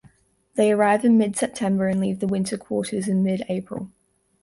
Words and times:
They 0.55 0.71
arrive 0.71 1.05
in 1.05 1.19
mid-September 1.19 1.87
and 1.87 1.99
leave 1.99 2.21
the 2.21 2.25
winter 2.27 2.57
quarters 2.57 3.07
in 3.07 3.21
mid 3.21 3.43
April. 3.49 3.91